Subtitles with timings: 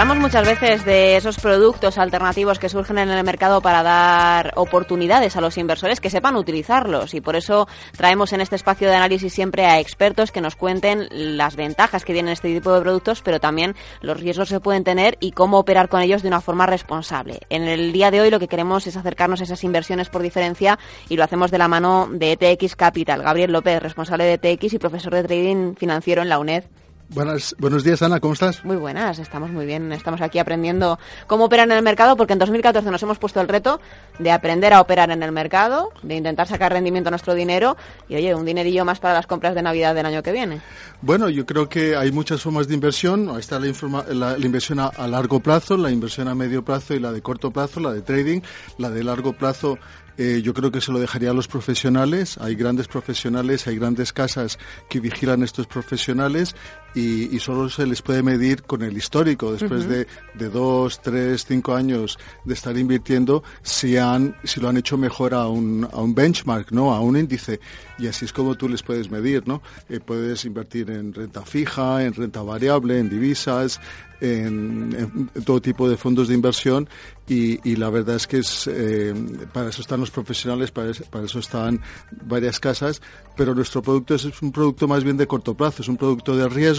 [0.00, 5.34] Hablamos muchas veces de esos productos alternativos que surgen en el mercado para dar oportunidades
[5.34, 7.66] a los inversores que sepan utilizarlos y por eso
[7.96, 12.12] traemos en este espacio de análisis siempre a expertos que nos cuenten las ventajas que
[12.12, 15.88] tienen este tipo de productos, pero también los riesgos que pueden tener y cómo operar
[15.88, 17.40] con ellos de una forma responsable.
[17.50, 20.78] En el día de hoy lo que queremos es acercarnos a esas inversiones por diferencia
[21.08, 23.24] y lo hacemos de la mano de ETX Capital.
[23.24, 26.62] Gabriel López, responsable de ETX y profesor de trading financiero en la UNED.
[27.10, 28.62] Buenas, buenos días, Ana, ¿cómo estás?
[28.66, 29.92] Muy buenas, estamos muy bien.
[29.92, 33.48] Estamos aquí aprendiendo cómo operar en el mercado porque en 2014 nos hemos puesto el
[33.48, 33.80] reto
[34.18, 37.78] de aprender a operar en el mercado, de intentar sacar rendimiento a nuestro dinero
[38.10, 40.60] y, oye, un dinerillo más para las compras de Navidad del año que viene.
[41.00, 43.30] Bueno, yo creo que hay muchas formas de inversión.
[43.30, 46.62] Ahí está la, informa- la- la inversión a, a largo plazo, la inversión a medio
[46.62, 48.42] plazo y la de corto plazo, la de trading.
[48.76, 49.78] La de largo plazo
[50.18, 52.36] eh, yo creo que se lo dejaría a los profesionales.
[52.38, 54.58] Hay grandes profesionales, hay grandes casas
[54.90, 56.54] que vigilan estos profesionales
[56.94, 59.52] y, y solo se les puede medir con el histórico.
[59.52, 64.76] Después de, de dos, tres, cinco años de estar invirtiendo, si, han, si lo han
[64.78, 66.92] hecho mejor a un, a un benchmark, ¿no?
[66.94, 67.60] A un índice.
[67.98, 69.62] Y así es como tú les puedes medir, ¿no?
[69.88, 73.80] Eh, puedes invertir en renta fija, en renta variable, en divisas,
[74.20, 76.88] en, en todo tipo de fondos de inversión
[77.28, 79.14] y, y la verdad es que es, eh,
[79.52, 81.80] para eso están los profesionales, para, es- para eso están
[82.26, 83.00] varias casas,
[83.36, 86.36] pero nuestro producto es, es un producto más bien de corto plazo, es un producto
[86.36, 86.77] de riesgo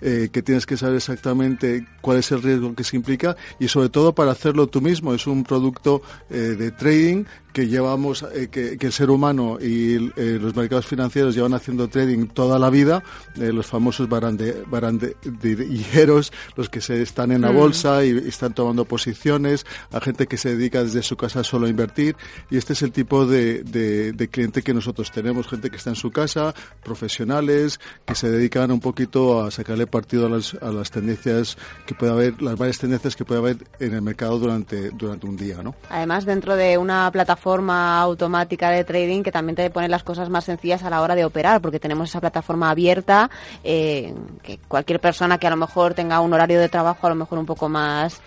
[0.00, 3.88] eh, que tienes que saber exactamente cuál es el riesgo que se implica y sobre
[3.88, 8.78] todo para hacerlo tú mismo, es un producto eh, de trading que llevamos, eh, que,
[8.78, 13.02] que el ser humano y eh, los mercados financieros llevan haciendo trading toda la vida,
[13.36, 18.84] eh, los famosos barande, barandilleros, los que se están en la bolsa y están tomando
[18.84, 22.16] posiciones, a gente que se dedica desde su casa solo a invertir
[22.50, 25.90] y este es el tipo de, de- de cliente que nosotros tenemos, gente que está
[25.90, 30.70] en su casa, profesionales, que se dedican un poquito a sacarle partido a las, a
[30.72, 34.90] las tendencias que puede haber, las varias tendencias que puede haber en el mercado durante,
[34.90, 35.74] durante un día, ¿no?
[35.90, 40.44] Además, dentro de una plataforma automática de trading que también te pone las cosas más
[40.44, 43.30] sencillas a la hora de operar, porque tenemos esa plataforma abierta,
[43.64, 47.16] eh, que cualquier persona que a lo mejor tenga un horario de trabajo a lo
[47.16, 48.20] mejor un poco más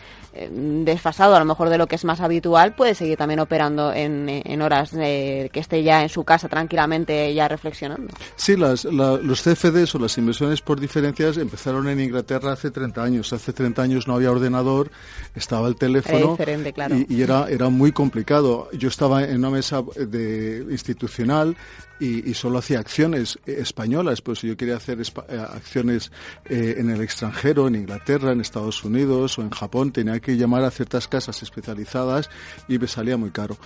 [0.50, 4.28] desfasado, a lo mejor de lo que es más habitual, puede seguir también operando en,
[4.30, 8.14] en horas de, que esté ya en su casa tranquilamente, ya reflexionando.
[8.36, 13.04] Sí, las, la- los CFDs o las inversiones por diferencias empezaron en Inglaterra hace 30
[13.04, 13.34] años.
[13.34, 14.92] Hace 30 años no había ordenador,
[15.36, 16.96] estaba el teléfono Era diferente, claro.
[16.98, 18.70] y, y era, era muy complicado.
[18.74, 21.56] Yo estaba en una mesa de, institucional
[22.00, 26.12] y, y solo hacía acciones eh, españolas, pues si yo quería hacer eh, acciones
[26.46, 30.64] eh, en el extranjero, en Inglaterra, en Estados Unidos o en Japón, tenía que llamar
[30.64, 32.30] a ciertas casas especializadas
[32.68, 33.58] y me salía muy caro.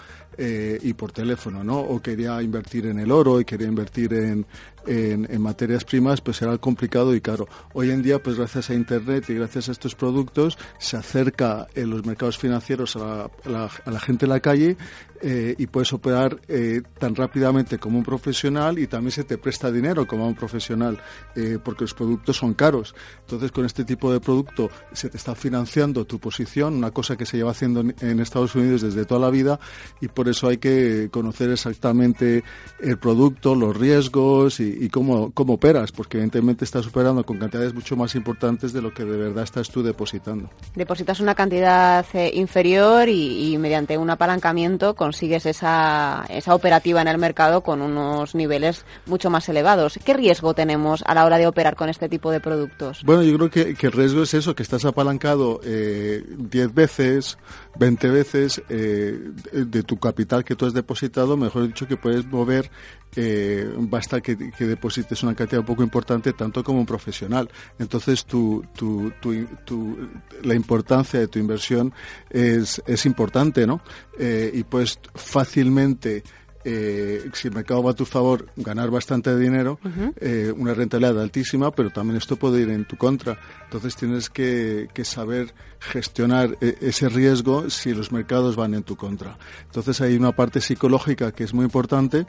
[0.41, 1.79] Y por teléfono, ¿no?
[1.81, 4.45] O quería invertir en el oro y quería invertir en,
[4.87, 7.47] en, materias primas, pues era complicado y caro.
[7.73, 11.89] Hoy en día, pues gracias a Internet y gracias a estos productos, se acerca en
[11.89, 14.77] los mercados financieros a la, a la- gente en la calle
[15.21, 19.69] eh, y puedes operar eh, tan rápidamente como un profesional y también se te presta
[19.69, 20.97] dinero como un profesional
[21.35, 22.95] eh, porque los productos son caros.
[23.21, 27.25] Entonces, con este tipo de producto se te está financiando tu posición, una cosa que
[27.25, 29.59] se lleva haciendo en, en Estados Unidos desde toda la vida
[29.99, 32.43] y por eso hay que conocer exactamente
[32.79, 37.73] el producto, los riesgos y, y cómo, cómo operas, porque evidentemente estás operando con cantidades
[37.73, 40.49] mucho más importantes de lo que de verdad estás tú depositando.
[40.75, 47.07] Depositas una cantidad eh, inferior y, y mediante un apalancamiento consigues esa, esa operativa en
[47.07, 49.99] el mercado con unos niveles mucho más elevados.
[50.03, 53.03] ¿Qué riesgo tenemos a la hora de operar con este tipo de productos?
[53.03, 57.37] Bueno, yo creo que, que el riesgo es eso, que estás apalancado eh, 10 veces,
[57.77, 59.19] 20 veces eh,
[59.51, 62.69] de, de tu capital que tú has depositado, mejor dicho, que puedes mover,
[63.15, 67.49] eh, basta que, que deposites una cantidad un poco importante, tanto como un profesional.
[67.79, 69.97] Entonces, tu, tu, tu, tu-
[70.43, 71.91] la importancia de tu inversión
[72.29, 73.81] es, es importante, ¿no?
[74.17, 76.23] Eh, y puedes fácilmente
[76.71, 79.79] eh, si el mercado va a tu favor, ganar bastante dinero,
[80.21, 83.39] eh, una rentabilidad altísima, pero también esto puede ir en tu contra.
[83.63, 88.95] Entonces tienes que, que saber gestionar eh, ese riesgo si los mercados van en tu
[88.95, 89.37] contra.
[89.65, 92.27] Entonces hay una parte psicológica que es muy importante,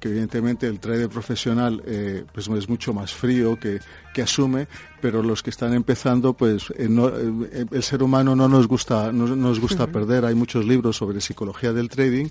[0.00, 3.80] que evidentemente el trader profesional eh, pues es mucho más frío, que,
[4.14, 4.68] que asume,
[5.00, 9.10] pero los que están empezando, pues eh, no- eh, el ser humano no nos gusta,
[9.12, 10.24] no nos gusta perder.
[10.24, 12.26] Hay muchos libros sobre psicología del trading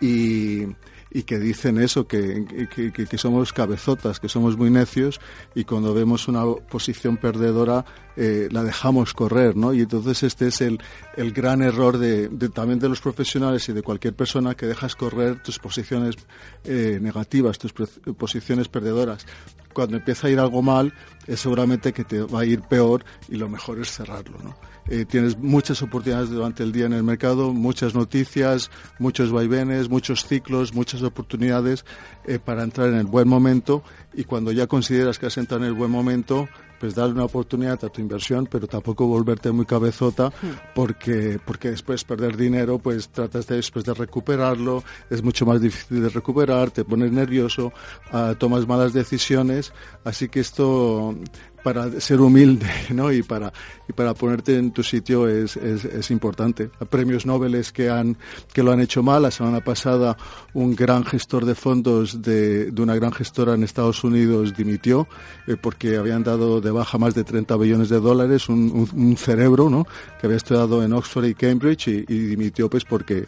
[0.00, 0.66] y,
[1.16, 2.44] y que dicen eso, que,
[2.74, 5.20] que- que- somos cabezotas, que somos muy necios
[5.54, 7.84] y cuando vemos una posición perdedora
[8.16, 9.72] eh, la dejamos correr, ¿no?
[9.72, 10.80] Y entonces este es el,
[11.16, 15.40] el gran error de, también de los profesionales y de cualquier persona que dejas correr
[15.42, 16.16] tus posiciones
[16.64, 19.24] eh, negativas, tus posiciones perdedoras.
[19.72, 20.92] Cuando empieza a ir algo mal,
[21.26, 24.56] es seguramente que te va a ir peor y lo mejor es cerrarlo, ¿no?
[24.86, 30.26] Eh, tienes muchas oportunidades durante el día en el mercado, muchas noticias, muchos vaivenes, muchos
[30.26, 31.84] ciclos, muchas oportunidades
[32.24, 35.68] eh, para entrar en el buen momento y cuando ya consideras que has entrado en
[35.68, 36.48] el buen momento,
[36.78, 40.32] pues darle una oportunidad a tu inversión, pero tampoco volverte muy cabezota
[40.74, 46.02] porque, porque después perder dinero, pues tratas de, después de recuperarlo, es mucho más difícil
[46.02, 47.72] de recuperar, te pones nervioso,
[48.12, 49.72] ah, tomas malas decisiones,
[50.04, 51.14] así que esto
[51.64, 53.10] para ser humilde ¿no?
[53.10, 53.52] y, para,
[53.88, 56.70] y para ponerte en tu sitio es, es, es importante.
[56.90, 58.16] Premios Nobel que, han,
[58.52, 59.22] que lo han hecho mal.
[59.22, 60.16] La semana pasada
[60.52, 65.08] un gran gestor de fondos de, de una gran gestora en Estados Unidos dimitió
[65.46, 69.16] eh, porque habían dado de baja más de 30 billones de dólares, un, un, un
[69.16, 69.86] cerebro ¿no?
[70.20, 73.26] que había estudiado en Oxford y Cambridge y, y dimitió pues porque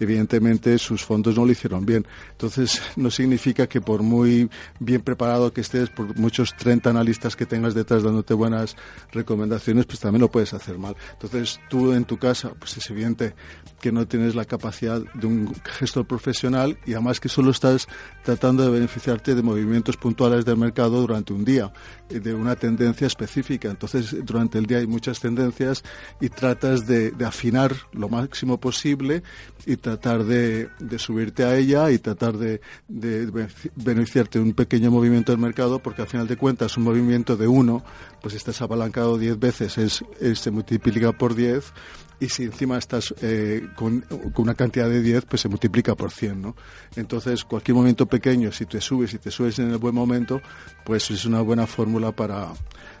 [0.00, 2.06] evidentemente sus fondos no lo hicieron bien.
[2.30, 4.48] Entonces no significa que por muy
[4.78, 8.76] bien preparado que estés, por muchos 30 analistas que tengas detrás dándote buenas
[9.12, 10.96] recomendaciones, pues también lo puedes hacer mal.
[11.12, 13.34] Entonces tú en tu casa, pues es evidente
[13.80, 17.86] que no tienes la capacidad de un gestor profesional y además que solo estás
[18.24, 21.72] tratando de beneficiarte de movimientos puntuales del mercado durante un día,
[22.10, 23.68] eh, de una tendencia específica.
[23.68, 25.84] Entonces durante el día hay muchas tendencias
[26.20, 29.22] y tratas de, afinar lo máximo posible
[29.66, 30.68] y tratar de,
[30.98, 35.78] subirte a ella y tratar de, de benefici- beneficiarte de un pequeño movimiento del mercado
[35.78, 37.82] porque al final de cuentas un movimiento de uno,
[38.20, 41.72] pues estás apalancado 10 veces, es, es- se multiplica por 10
[42.20, 44.04] y si encima estás eh, con,
[44.36, 46.56] una cantidad de 10, pues se multiplica por 100, ¿no?
[46.96, 50.42] Entonces, cualquier movimiento pequeño, si te subes y te subes en el buen momento,
[50.84, 52.48] pues es una buena fórmula para,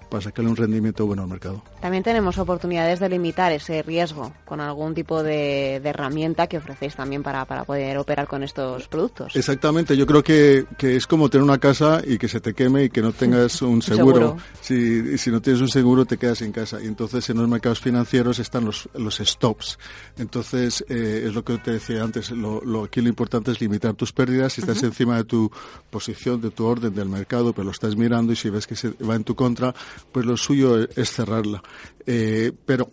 [0.08, 1.62] para sacarle un rendimiento bueno al mercado.
[1.80, 6.94] También tenemos oportunidades de limitar ese riesgo con algún tipo de, de herramienta que ofrecéis
[6.94, 9.36] también para, para poder operar con estos productos.
[9.36, 12.84] Exactamente, yo creo que, que es como tener una casa y que se te queme
[12.84, 14.14] y que no tengas un seguro.
[14.14, 14.36] seguro.
[14.60, 16.82] Si, si no tienes un seguro te quedas en casa.
[16.82, 19.78] Y entonces en los mercados financieros están los, los stops.
[20.16, 23.94] Entonces eh, es lo que te decía antes, lo, lo, aquí lo importante es limitar
[23.94, 24.52] tus pérdidas.
[24.54, 25.50] Si estás encima de tu
[25.90, 28.90] posición, de tu orden del mercado, pero lo estás mirando y si ves que se
[28.90, 29.74] va en tu contra,
[30.12, 31.62] pues lo suyo es, cerrarla.
[32.06, 32.90] Eh, pero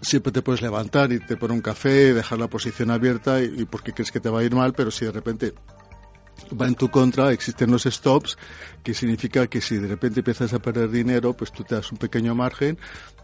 [0.00, 3.92] siempre te puedes levantar y te un café, dejar la posición abierta y, y porque
[3.92, 5.54] crees que te va a ir mal, pero si de repente
[6.60, 8.38] va en tu contra, existen los stops,
[8.82, 11.98] que significa que si de repente empiezas a perder dinero, pues tú te das un
[11.98, 12.78] pequeño margen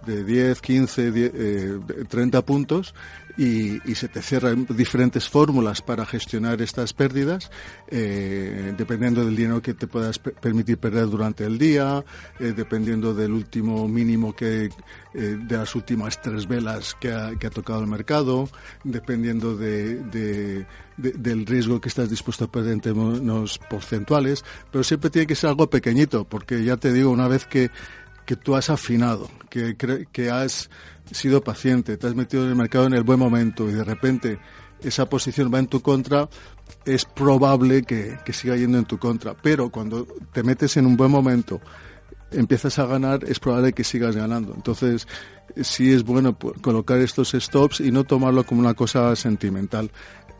[0.06, 1.78] de 10, 15, 10, eh,
[2.08, 2.94] 30 puntos
[3.36, 7.50] y, y, se te cierran diferentes fórmulas para gestionar estas pérdidas,
[7.88, 12.04] eh, dependiendo del dinero que te puedas per permitir perder durante el día,
[12.38, 14.70] eh, dependiendo del último mínimo que,
[15.14, 18.48] eh, de las últimas tres velas que ha, que ha tocado el mercado,
[18.84, 20.66] dependiendo de, de,
[20.96, 25.34] de, del riesgo que estás dispuesto a perder en términos porcentuales, pero siempre tiene que
[25.34, 27.70] ser algo pequeñito, porque ya te digo, una vez que,
[28.24, 29.76] que tú has afinado, que,
[30.10, 30.70] que has
[31.10, 34.38] sido paciente, te has metido en el mercado en el buen momento y de repente
[34.82, 36.28] esa posición va en tu contra,
[36.84, 39.34] es probable que, que, siga yendo en tu contra.
[39.34, 41.60] Pero cuando te metes en un buen momento,
[42.30, 44.54] empiezas a ganar, es probable que sigas ganando.
[44.54, 45.06] Entonces,
[45.62, 49.90] sí es bueno colocar estos stops y no tomarlo como una cosa sentimental.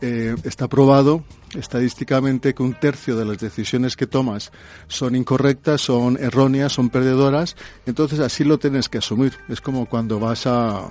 [0.01, 1.23] Eh, está probado
[1.57, 4.51] estadísticamente que un tercio de las decisiones que tomas
[4.87, 7.55] son incorrectas, son erróneas, son perdedoras.
[7.85, 9.33] Entonces así lo tienes que asumir.
[9.47, 10.89] Es como cuando vas a,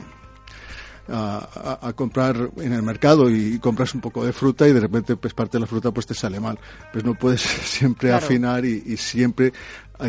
[1.09, 5.17] a, a, comprar en el mercado y compras un poco de fruta y de repente
[5.17, 6.59] pues parte de la fruta pues te sale mal.
[6.93, 8.25] Pues no puedes siempre claro.
[8.25, 9.53] afinar y, y, siempre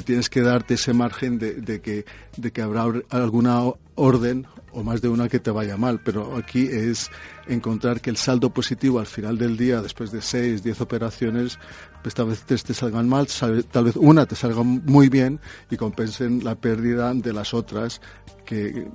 [0.04, 3.62] tienes que darte ese margen de, que, habrá alguna
[3.96, 6.02] orden o más de una que te vaya mal.
[6.04, 7.10] Pero aquí es
[7.48, 11.60] encontrar que el saldo positivo al final del día, después de 6, 10 operaciones,
[12.02, 13.28] pues tal vez te, te salgan mal,
[13.72, 15.40] tal vez una te salga muy bien
[15.70, 18.02] y compensen la pérdida de las otras
[18.46, 18.88] que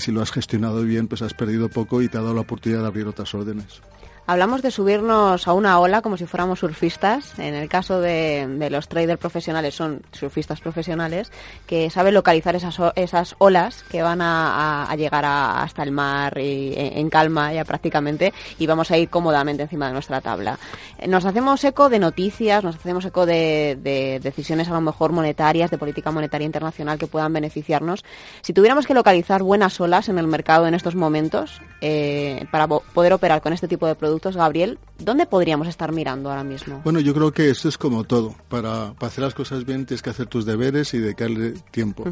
[0.00, 2.82] si lo has gestionado bien, pues has perdido poco y te ha dado la oportunidad
[2.82, 3.80] de abrir otras órdenes.
[4.30, 7.38] Hablamos de subirnos a una ola como si fuéramos surfistas.
[7.38, 11.32] En el caso de, los traders profesionales son surfistas profesionales
[11.66, 16.98] que saben localizar esas, esas olas que van a, llegar hasta el mar y, en,
[16.98, 20.58] en calma ya prácticamente y vamos a ir cómodamente encima de nuestra tabla.
[21.06, 25.70] Nos hacemos eco de noticias, nos hacemos eco de, de decisiones a lo mejor monetarias,
[25.70, 28.04] de política monetaria internacional que puedan beneficiarnos.
[28.42, 33.14] Si tuviéramos que localizar buenas olas en el mercado en estos momentos eh, para poder
[33.14, 36.80] operar con este tipo de productos, Gabriel, ¿dónde podríamos estar mirando ahora mismo?
[36.84, 38.34] Bueno, yo creo que esto es como todo.
[38.48, 42.04] Para, para hacer las cosas bien tienes que hacer tus deberes y dedicarle tiempo.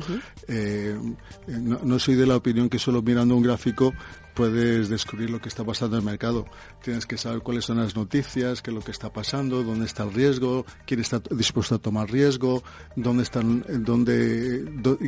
[0.48, 0.98] Eh, eh,
[1.46, 3.92] no, no soy de la opinión que solo mirando un gráfico
[4.36, 6.44] puedes descubrir lo que está pasando en el mercado.
[6.82, 10.02] Tienes que saber cuáles son las noticias, qué es lo que está pasando, dónde está
[10.04, 12.62] el riesgo, quién está dispuesto a tomar riesgo,
[12.94, 14.98] dónde están, eh, dónde, dó-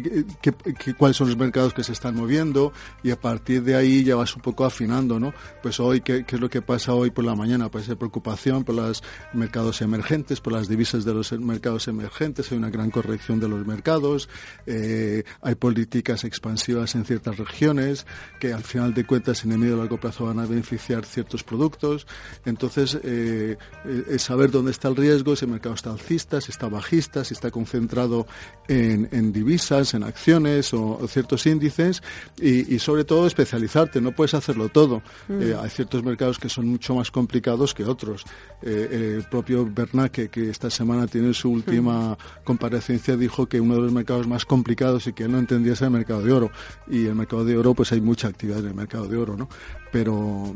[0.41, 4.17] qué- cuáles son los mercados que se están moviendo y a partir de ahí ya
[4.17, 5.35] vas un poco afinando, ¿no?
[5.63, 7.69] Pues hoy, ¿qué, qué es lo que pasa hoy por la mañana?
[7.71, 9.03] Pues hay preocupación por los
[9.35, 13.67] mercados emergentes, por las divisas de los mercados emergentes, hay una gran corrección de los
[13.67, 14.29] mercados,
[14.67, 18.07] eh, hay políticas expansivas en ciertas regiones
[18.41, 21.43] que al final de cuentas en el medio y largo plazo van a beneficiar ciertos
[21.43, 22.07] productos.
[22.45, 26.51] Entonces, eh, eh, es saber dónde está el riesgo, si el mercado está alcista, si
[26.51, 28.27] está bajista, si está concentrado
[28.69, 32.03] en, en divisas, en acciones o, o ciertos índices
[32.41, 35.03] y, y sobre todo especializarte, no puedes hacerlo todo.
[35.29, 38.25] Eh, hay ciertos mercados que son mucho más complicados que otros.
[38.63, 43.81] Eh, el propio Bernanke, que esta semana tiene su última comparecencia, dijo que uno de
[43.83, 46.51] los mercados más complicados y que él no entendía es el mercado de oro.
[46.89, 49.49] Y el mercado de oro, pues hay mucha actividad en el mercado de oro, ¿no?
[49.91, 50.55] Pero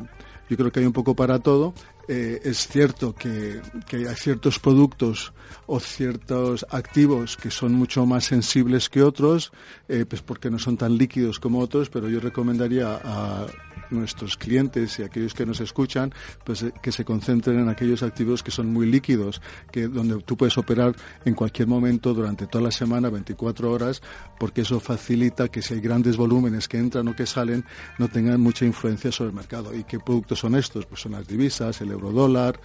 [0.49, 1.75] yo creo que hay un poco para todo.
[2.09, 5.32] Eh, es cierto que, que hay ciertos productos
[5.66, 9.52] o ciertos activos que son mucho más sensibles que otros,
[9.88, 13.47] eh, pues porque no son tan líquidos como otros, pero yo recomendaría a
[13.90, 16.12] nuestros clientes y aquellos que nos escuchan,
[16.44, 19.40] pues eh, que se concentren en aquellos activos que son muy líquidos,
[19.71, 20.94] que donde tú puedes operar
[21.25, 24.02] en cualquier momento durante toda la semana, 24 horas,
[24.38, 27.64] porque eso facilita que si hay grandes volúmenes que entran o que salen,
[27.99, 29.75] no tengan mucha influencia sobre el mercado.
[29.75, 30.87] ¿Y qué productos son estos?
[30.87, 32.58] Pues son las divisas, eurodólar,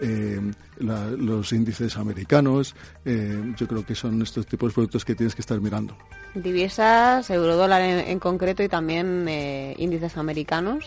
[0.00, 0.40] eh,
[0.78, 2.74] la- los índices americanos.
[3.04, 5.96] eh, yo creo que son estos tipos de productos que tienes que estar mirando.
[6.34, 10.84] Divisas, eurodólar en, en concreto y también eh, índices americanos.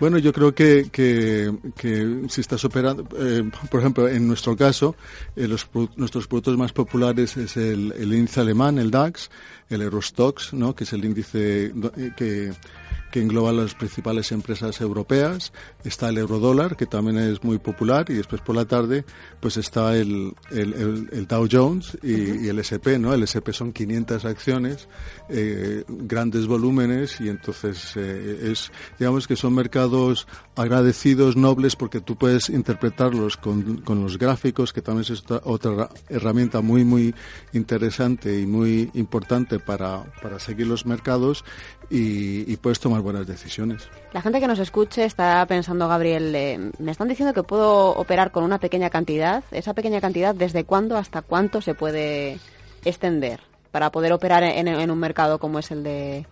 [0.00, 4.96] Bueno, yo creo que, que, que si estás operando, por ejemplo, en nuestro caso,
[5.36, 9.30] los, nuestros productos más populares es el, el índice alemán, el DAX,
[9.68, 10.74] el Eurostox, ¿no?
[10.74, 11.72] que es el índice
[12.16, 12.52] que,
[13.10, 15.52] que engloba las principales empresas europeas.
[15.84, 19.04] Está el eurodólar, que también es muy popular, y después por la tarde,
[19.40, 23.12] pues está el, el, el- el Dow Jones y, y el SP, ¿no?
[23.14, 24.88] El SP son 500 acciones,
[25.28, 30.26] eh, grandes volúmenes, y entonces eh, es, digamos que son mercados
[30.56, 35.88] agradecidos, nobles, porque tú puedes interpretarlos con, con los gráficos, que también es otra, otra
[36.08, 37.14] herramienta muy, muy
[37.52, 41.44] interesante y muy importante para, para seguir los mercados,
[41.88, 43.88] y, y puedes tomar buenas decisiones.
[44.12, 48.30] La gente que nos escuche está pensando, Gabriel, eh, me están diciendo que puedo operar
[48.30, 49.44] con una pequeña cantidad.
[49.50, 52.38] ¿Esa pequeña cantidad desde cuándo hasta cuánto se puede
[52.84, 53.40] extender
[53.70, 56.26] para poder operar en, un mercado como es el de,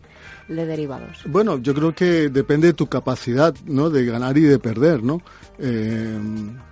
[0.49, 1.23] de derivados?
[1.27, 3.91] Bueno, yo creo que depende de tu capacidad, ¿no?
[3.91, 5.21] De ganar y de perder, ¿no?
[5.59, 6.19] Eh,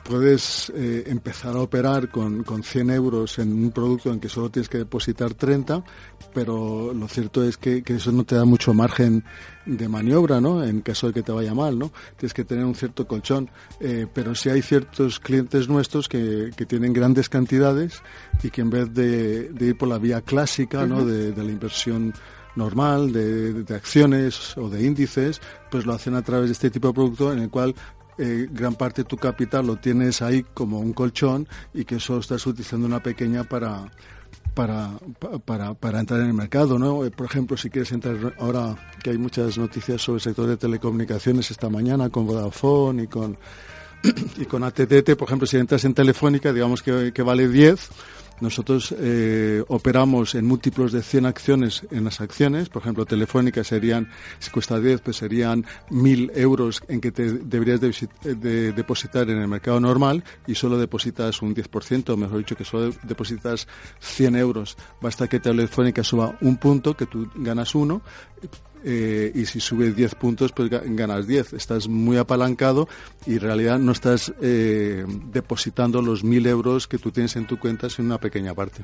[0.04, 4.50] puedes eh, empezar a operar con, con 100 euros en un producto en que solo
[4.50, 5.84] tienes que depositar 30,
[6.32, 9.24] pero lo cierto es que, que eso no te da mucho margen
[9.66, 10.62] de maniobra, ¿no?
[10.62, 11.90] En caso de que te vaya mal, ¿no?
[12.16, 16.64] Tienes que tener un cierto colchón, eh, pero sí hay ciertos clientes nuestros que, que
[16.64, 18.02] tienen grandes cantidades
[18.42, 21.04] y que en vez de, de ir por la vía clásica, ¿no?
[21.04, 22.14] De, de la inversión
[22.56, 26.88] normal de, de acciones o de índices, pues lo hacen a través de este tipo
[26.88, 27.74] de producto en el cual
[28.18, 32.20] eh, gran parte de tu capital lo tienes ahí como un colchón y que solo
[32.20, 33.84] estás utilizando una pequeña para
[34.54, 37.04] para, pa- para, para entrar en el mercado, ¿no?
[37.04, 40.56] Eh, Por ejemplo, si quieres entrar ahora que hay muchas noticias sobre el sector de
[40.56, 43.36] telecomunicaciones esta mañana con Vodafone y con
[44.38, 47.88] y con ATT, por ejemplo, si entras en Telefónica, digamos que, que vale 10,
[48.40, 52.68] nosotros eh, operamos en múltiplos de 100 acciones en las acciones.
[52.68, 57.80] Por ejemplo, Telefónica serían, si cuesta 10, pues serían 1.000 euros en que te deberías
[57.80, 62.64] de depositar en el mercado normal y solo depositas un 10%, o mejor dicho, que
[62.64, 63.66] solo depositas
[64.00, 64.76] 100 euros.
[65.00, 68.02] Basta que Telefónica suba un punto, que tú ganas uno,
[68.84, 71.52] eh, y si sube 10 puntos, pues ga- ganas 10.
[71.54, 72.88] Estás muy apalancado
[73.26, 77.58] y en realidad no estás eh, depositando los 1.000 euros que tú tienes en tu
[77.58, 78.82] cuenta, sino una pequeña parte.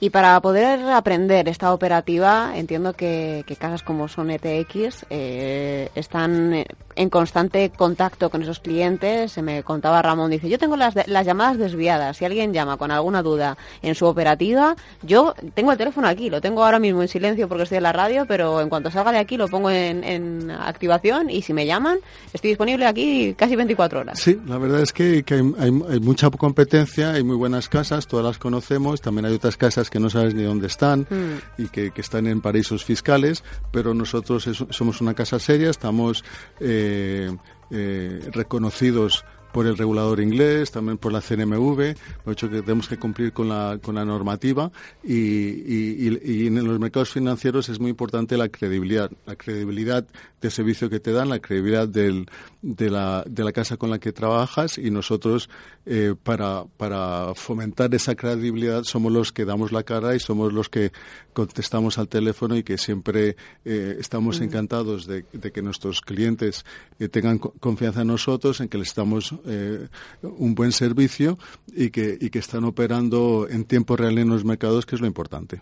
[0.00, 6.64] Y para poder aprender esta operativa, entiendo que, casas como son ETX eh, están
[6.96, 9.32] en constante contacto con esos clientes.
[9.32, 12.18] Se me contaba Ramón, dice, yo tengo las, las llamadas desviadas.
[12.18, 16.40] Si alguien llama con alguna duda en su operativa, yo tengo el teléfono aquí, lo
[16.42, 19.20] tengo ahora mismo en silencio porque estoy en la radio, pero en cuanto salga de
[19.20, 21.98] aquí lo pongo en, en activación y si me llaman,
[22.32, 24.18] estoy disponible aquí casi 24 horas.
[24.18, 28.06] Sí, la verdad es que, que hay, hay, hay mucha competencia, hay muy buenas casas,
[28.06, 31.62] todas las conocemos, también hay otras casas que no sabes ni dónde están Mm.
[31.62, 33.42] y que, que están en paraísos fiscales,
[33.72, 36.24] pero nosotros es- somos una casa seria, estamos
[36.60, 37.34] eh,
[37.70, 41.96] eh, reconocidos por el regulador inglés, también por la CNMV, de
[42.32, 44.72] hecho que tenemos que cumplir con la, con la normativa
[45.04, 50.04] y, y- en los mercados financieros es muy importante la credibilidad, la credibilidad
[50.40, 52.26] del servicio que te dan, la credibilidad del,
[52.62, 55.48] de, la, de la casa con la que trabajas y nosotros
[55.86, 60.68] eh, para, para fomentar esa credibilidad somos los que damos la cara y somos los
[60.68, 60.90] que
[61.34, 63.36] contestamos al teléfono y que siempre
[63.66, 66.64] eh, estamos encantados de, de que nuestros clientes
[66.98, 69.88] eh, tengan co- confianza en nosotros, en que les damos eh,
[70.22, 71.38] un buen servicio
[71.74, 75.06] y que, y que están operando en tiempo real en los mercados, que es lo
[75.06, 75.60] importante.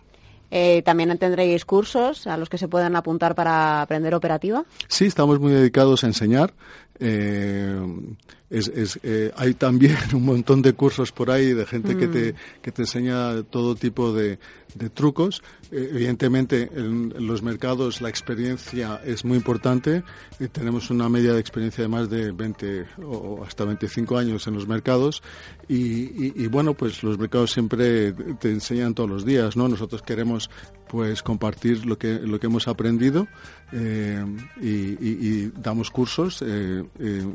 [0.55, 4.63] Eh, También tendréis cursos a los que se puedan apuntar para aprender operativa.
[4.87, 6.53] Sí, estamos muy dedicados a enseñar.
[6.99, 7.75] Eh,
[8.53, 12.35] es, es, eh, hay también un montón de cursos por ahí de gente que, te,
[12.61, 14.39] que te enseña todo tipo de,
[14.75, 15.41] de trucos.
[15.71, 20.03] Eh, evidentemente, en, en los mercados la experiencia es muy importante.
[20.39, 24.53] Eh, tenemos una media de experiencia de más de 20 o hasta 25 años en
[24.53, 25.21] los mercados.
[25.67, 29.67] Y, y- y, bueno, pues los mercados siempre te enseñan todos los días, ¿no?
[29.67, 30.49] Nosotros queremos
[30.87, 33.27] pues compartir lo que lo que hemos aprendido
[33.71, 34.23] eh,
[34.61, 36.43] y, damos cursos.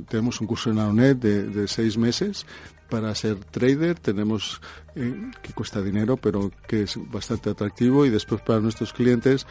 [0.09, 2.47] tenemos un curso en la UNED de, de seis meses
[2.91, 3.99] para ser trader.
[3.99, 4.61] Tenemos
[4.97, 9.47] eh, que cuesta dinero, pero que es bastante atractivo y después para nuestros clientes.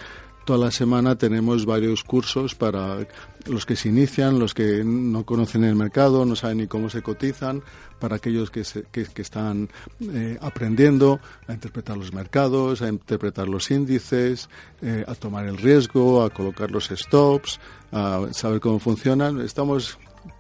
[0.46, 3.06] Toda la semana tenemos varios cursos para
[3.48, 7.02] los que se inician, los que no conocen el mercado, no saben ni cómo se
[7.02, 7.62] cotizan,
[8.00, 9.68] para aquellos que, se- que- que están
[10.00, 14.48] eh, aprendiendo a interpretar los mercados, a interpretar los índices,
[14.82, 17.60] eh, a tomar el riesgo, a colocar los stops,
[17.92, 19.42] a saber cómo funcionan.
[19.42, 19.98] Estamos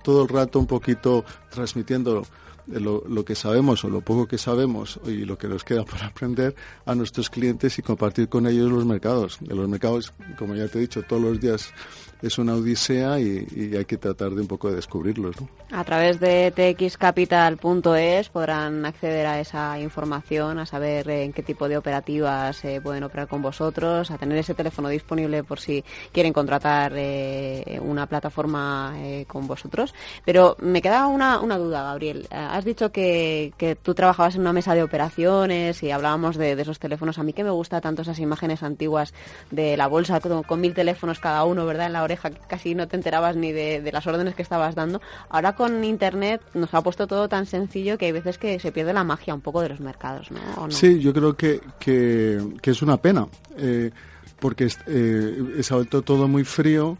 [0.07, 2.23] todo el rato un poquito transmitiendo
[2.67, 6.01] lo, lo que sabemos o lo poco que sabemos y lo que nos queda por
[6.01, 9.37] aprender a nuestros clientes y compartir con ellos los mercados.
[9.41, 11.73] Los mercados, como ya te he dicho, todos los días
[12.21, 15.39] es una odisea y, y hay que tratar de un poco de descubrirlos.
[15.39, 15.49] ¿no?
[15.71, 21.67] A través de txcapital.es podrán acceder a esa información, a saber eh, en qué tipo
[21.67, 26.33] de operativas eh, pueden operar con vosotros, a tener ese teléfono disponible por si quieren
[26.33, 29.93] contratar eh, una plataforma eh, con vosotros.
[30.25, 32.27] Pero me queda una, una duda, Gabriel.
[32.31, 36.53] Eh, has dicho que, que tú trabajabas en una mesa de operaciones y hablábamos de,
[36.53, 37.19] esos teléfonos.
[37.19, 39.13] A mí que me gusta tanto esas imágenes antiguas
[39.51, 41.87] de la bolsa con, mil teléfonos cada uno, ¿verdad?
[41.87, 45.01] En la oreja, casi no te enterabas ni de, de las órdenes que estabas dando.
[45.29, 48.93] Ahora con Internet nos ha puesto todo tan sencillo que hay veces que se pierde
[48.93, 50.71] la magia un poco de los mercados, ¿no?
[50.71, 53.91] Sí, yo creo que, que, es una pena, eh,
[54.39, 56.97] porque eh, se ha vuelto todo muy frío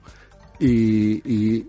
[0.60, 1.66] y,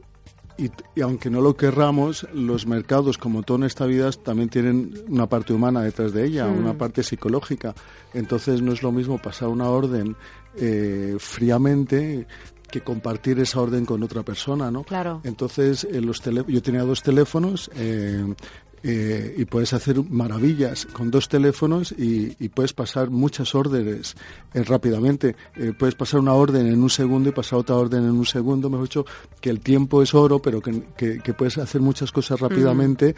[0.58, 4.92] y- y aunque no lo querramos, los mercados, como todo en esta vida, también tienen
[5.08, 7.74] una parte humana detrás de ella, una parte psicológica.
[8.12, 10.16] Entonces no es lo mismo pasar una orden
[10.56, 12.26] eh, fríamente
[12.70, 14.82] que compartir esa orden con otra persona, ¿no?
[14.84, 15.20] Claro.
[15.24, 18.34] Entonces, eh, los tele- yo tenía dos teléfonos eh,
[18.82, 24.14] eh, y puedes hacer maravillas con dos teléfonos y, y puedes pasar muchas órdenes
[24.54, 25.36] eh, rápidamente.
[25.56, 28.68] Eh, puedes pasar una orden en un segundo y pasar otra orden en un segundo.
[28.70, 29.06] Mejor dicho,
[29.40, 33.14] que el tiempo es oro, pero que, que- que puedes hacer muchas cosas rápidamente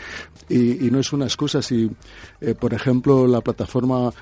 [0.48, 1.60] y, y no es una excusa.
[1.62, 1.90] Si,
[2.40, 4.12] eh, por ejemplo, la plataforma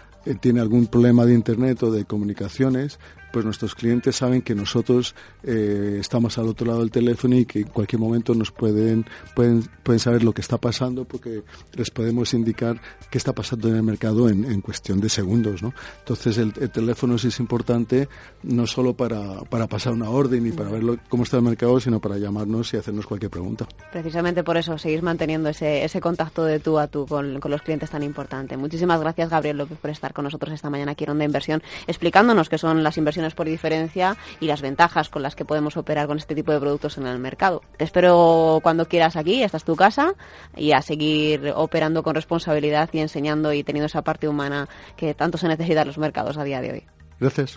[0.41, 2.99] tiene algún problema de internet o de comunicaciones,
[3.33, 7.61] pues nuestros clientes saben que nosotros eh, estamos al otro lado del teléfono y que
[7.61, 11.43] en cualquier momento nos pueden, pueden, pueden saber lo que está pasando porque
[11.75, 15.63] les podemos indicar qué está pasando en el mercado en, en cuestión de segundos.
[15.63, 15.73] ¿no?
[16.01, 18.09] Entonces el, el teléfono es importante
[18.43, 21.79] no solo para, para pasar una orden y para ver lo- cómo está el mercado,
[21.81, 23.67] sino para llamarnos y hacernos cualquier pregunta.
[23.93, 27.63] Precisamente por eso, seguir manteniendo ese, ese contacto de tú a tú con, con los
[27.63, 28.57] clientes tan importante.
[28.57, 32.49] Muchísimas gracias, Gabriel López, por estar con nosotros esta mañana aquí en Onda Inversión, explicándonos
[32.49, 36.19] qué son las inversiones por diferencia y las ventajas con las que podemos operar con
[36.19, 37.63] este tipo de productos en el mercado.
[37.77, 40.15] Te espero cuando quieras aquí, esta es tu casa,
[40.57, 45.39] y a seguir operando con responsabilidad y enseñando y teniendo esa parte humana que tanto
[45.39, 46.85] se necesita en los mercados a día de hoy.
[47.21, 47.57] Gracias.